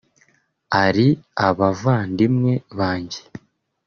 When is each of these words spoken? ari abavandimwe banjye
ari 0.83 1.07
abavandimwe 1.47 2.53
banjye 2.77 3.21